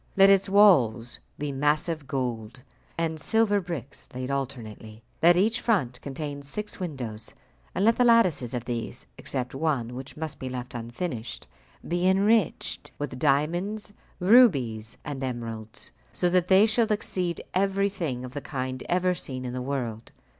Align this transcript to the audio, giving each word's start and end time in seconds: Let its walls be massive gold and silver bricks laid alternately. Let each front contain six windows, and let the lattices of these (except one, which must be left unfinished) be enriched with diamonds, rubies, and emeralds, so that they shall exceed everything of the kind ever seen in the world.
Let 0.17 0.31
its 0.31 0.49
walls 0.49 1.19
be 1.37 1.51
massive 1.51 2.07
gold 2.07 2.63
and 2.97 3.19
silver 3.19 3.61
bricks 3.61 4.09
laid 4.15 4.31
alternately. 4.31 5.03
Let 5.21 5.37
each 5.37 5.61
front 5.61 6.01
contain 6.01 6.41
six 6.41 6.79
windows, 6.79 7.35
and 7.75 7.85
let 7.85 7.97
the 7.97 8.03
lattices 8.03 8.55
of 8.55 8.65
these 8.65 9.05
(except 9.19 9.53
one, 9.53 9.93
which 9.93 10.17
must 10.17 10.39
be 10.39 10.49
left 10.49 10.73
unfinished) 10.73 11.45
be 11.87 12.07
enriched 12.07 12.89
with 12.97 13.19
diamonds, 13.19 13.93
rubies, 14.19 14.97
and 15.05 15.23
emeralds, 15.23 15.91
so 16.11 16.29
that 16.29 16.47
they 16.47 16.65
shall 16.65 16.91
exceed 16.91 17.43
everything 17.53 18.25
of 18.25 18.33
the 18.33 18.41
kind 18.41 18.81
ever 18.89 19.13
seen 19.13 19.45
in 19.45 19.53
the 19.53 19.61
world. 19.61 20.11